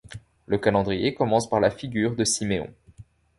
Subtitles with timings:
[0.47, 2.73] Le calendrier commence par la figure de Syméon.